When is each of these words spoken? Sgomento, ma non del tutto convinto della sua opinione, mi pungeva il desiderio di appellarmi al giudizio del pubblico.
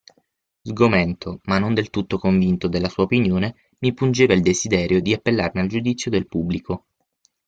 Sgomento, 0.63 1.41
ma 1.43 1.59
non 1.59 1.75
del 1.75 1.91
tutto 1.91 2.17
convinto 2.17 2.67
della 2.67 2.89
sua 2.89 3.03
opinione, 3.03 3.55
mi 3.81 3.93
pungeva 3.93 4.33
il 4.33 4.41
desiderio 4.41 4.99
di 4.99 5.13
appellarmi 5.13 5.61
al 5.61 5.67
giudizio 5.67 6.09
del 6.09 6.25
pubblico. 6.25 6.85